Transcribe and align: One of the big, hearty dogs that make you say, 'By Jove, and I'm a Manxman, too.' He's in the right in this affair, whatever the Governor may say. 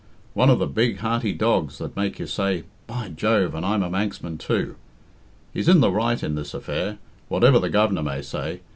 One 0.33 0.49
of 0.49 0.57
the 0.57 0.65
big, 0.65 0.97
hearty 0.97 1.31
dogs 1.31 1.77
that 1.77 1.95
make 1.95 2.17
you 2.17 2.25
say, 2.25 2.63
'By 2.87 3.09
Jove, 3.09 3.53
and 3.53 3.63
I'm 3.63 3.83
a 3.83 3.89
Manxman, 3.91 4.39
too.' 4.39 4.75
He's 5.53 5.69
in 5.69 5.79
the 5.79 5.91
right 5.91 6.23
in 6.23 6.33
this 6.33 6.55
affair, 6.55 6.97
whatever 7.27 7.59
the 7.59 7.69
Governor 7.69 8.01
may 8.01 8.23
say. 8.23 8.61